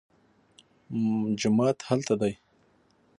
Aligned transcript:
مسجد 1.03 1.77
هلته 1.87 2.13
دی 2.21 2.33